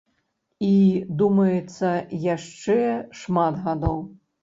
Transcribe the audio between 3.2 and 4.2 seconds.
шмат гадоў.